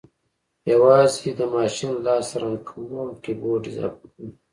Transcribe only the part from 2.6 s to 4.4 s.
کوو او کیبورډ اضافه کوو